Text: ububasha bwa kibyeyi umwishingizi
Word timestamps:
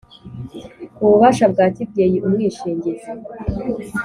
ububasha 1.03 1.45
bwa 1.53 1.65
kibyeyi 1.75 2.17
umwishingizi 2.25 3.11